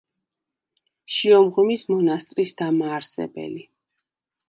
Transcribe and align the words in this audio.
შიომღვიმის 1.17 1.85
მონასტრის 1.93 2.57
დამაარსებელი. 2.65 3.67